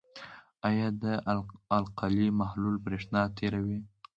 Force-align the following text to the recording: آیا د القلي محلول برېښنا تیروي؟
آیا 0.67 0.87
د 1.03 1.05
القلي 1.77 2.27
محلول 2.39 2.75
برېښنا 2.85 3.21
تیروي؟ 3.37 3.79